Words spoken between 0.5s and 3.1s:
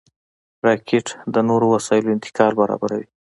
راکټ د نورو وسایلو انتقال برابروي